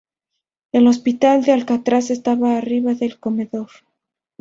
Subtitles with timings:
[0.71, 3.69] El Hospital de Alcatraz estaba arriba del comedor.